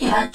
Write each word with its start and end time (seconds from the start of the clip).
Woo! 0.00 0.28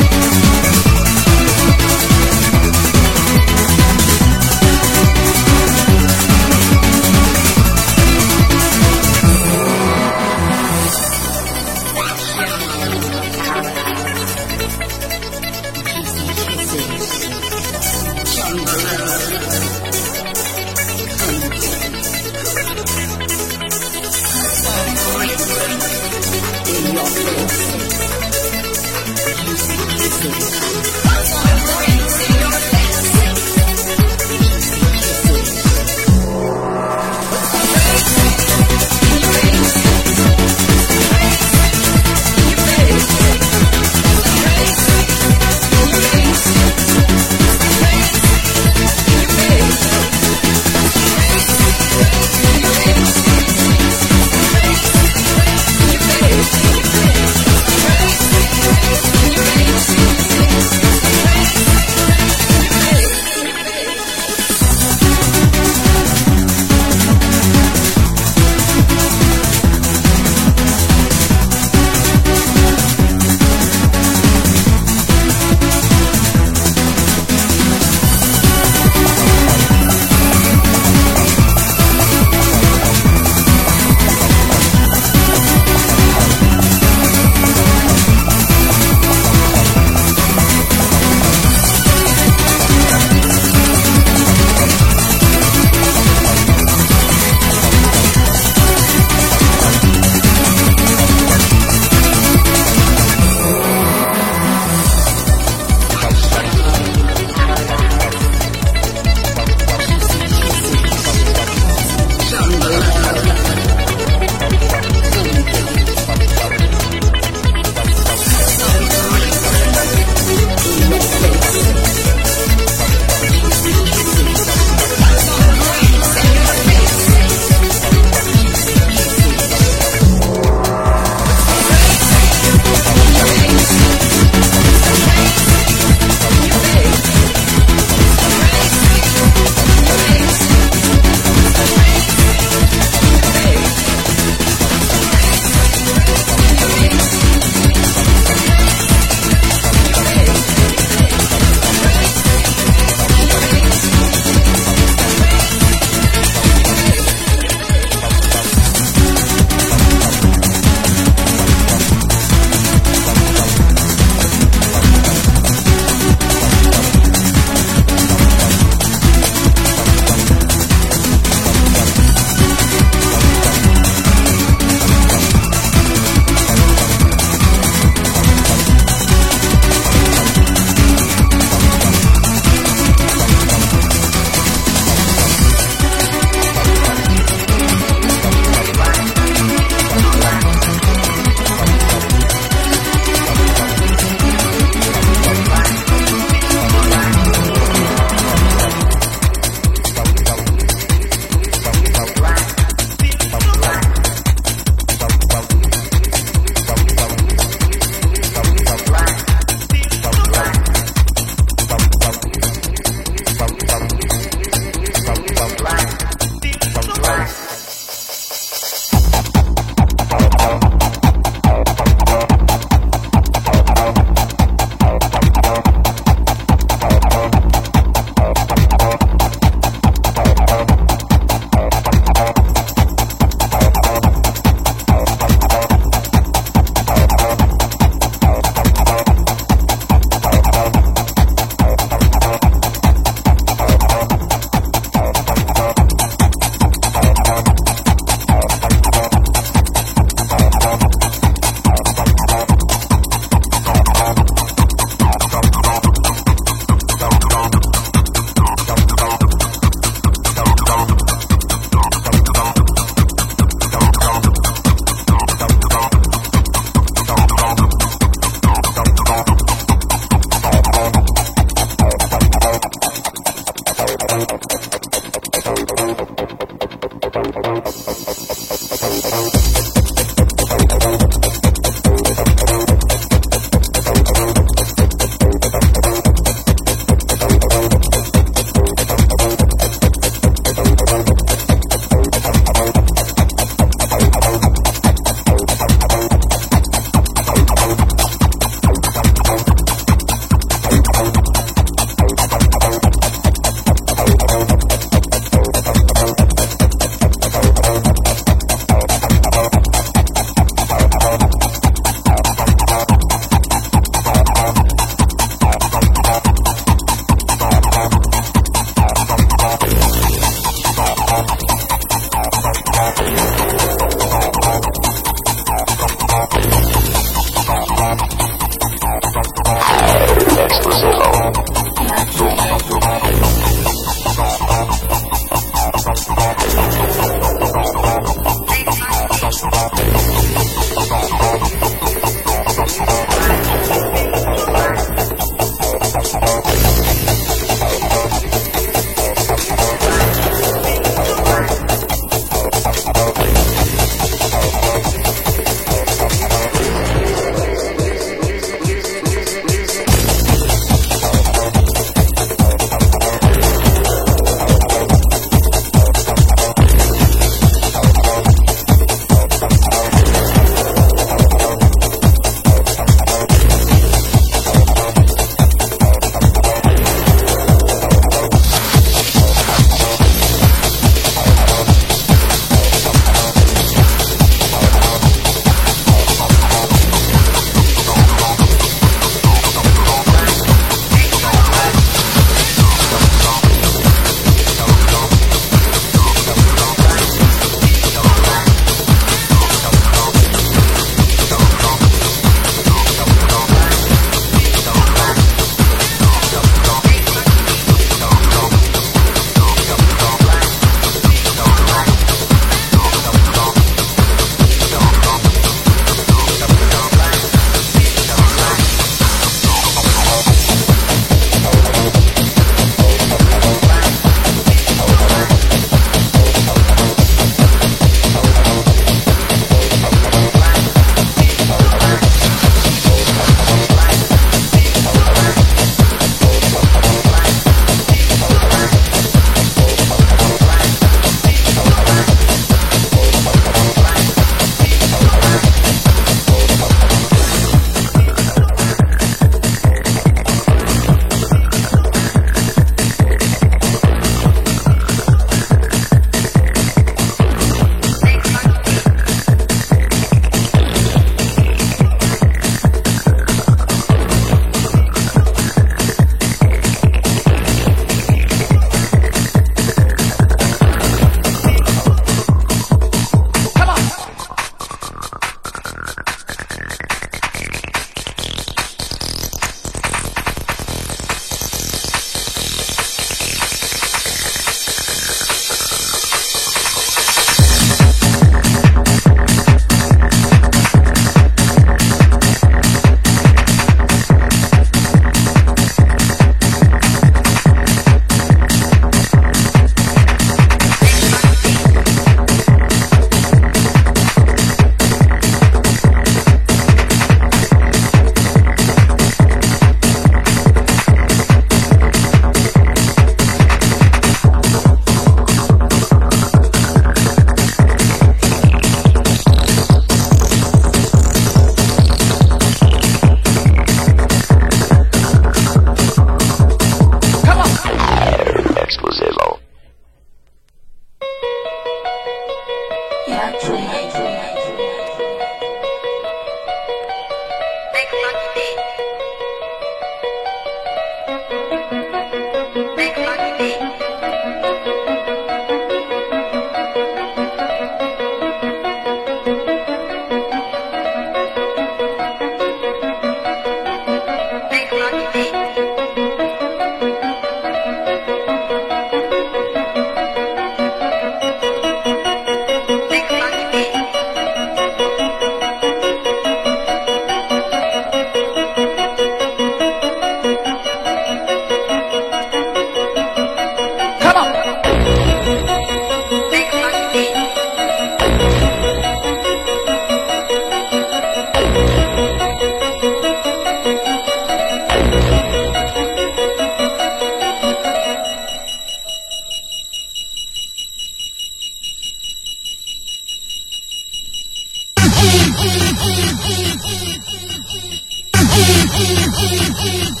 Thank 599.62 600.00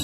you. 0.00 0.03